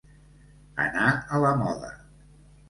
[0.85, 1.93] Anar a la moda.